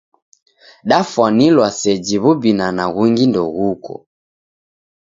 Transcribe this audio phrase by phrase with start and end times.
[0.89, 3.93] Dafwanilwa seji w'ubinana ghungi ndeghuko.